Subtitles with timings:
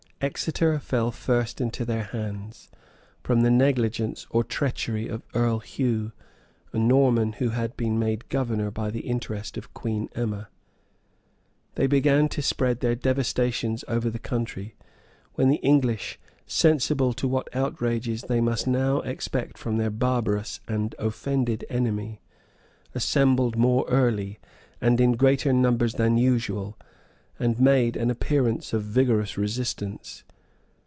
[0.23, 2.69] Exeter fell first into their hands,
[3.23, 6.11] from the negligence or treachery of Earl Hugh,
[6.71, 10.49] a Norman, who had been made governor by the interest of Queen Emma.
[11.73, 14.75] They began to spread their devastations over the country,
[15.33, 21.65] when the English, sensible what outrages they must now expect from their barbarous and offended
[21.67, 22.21] enemy,
[22.93, 24.37] assembled more early,
[24.79, 26.77] and in greater numbers than usual,
[27.39, 30.23] and made an appearance of vigorous resistance.